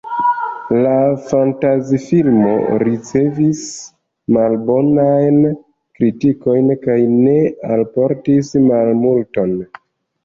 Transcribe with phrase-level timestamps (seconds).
[0.77, 0.93] La
[1.25, 2.53] fantazi-filmo
[2.83, 3.61] ricevis
[4.37, 5.39] malbonajn
[5.99, 7.37] kritikojn kaj ne
[7.79, 9.59] alportis malmulton.